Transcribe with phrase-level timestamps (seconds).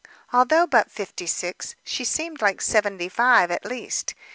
[0.33, 4.15] Although but fifty six, she seemed like seventy five at least.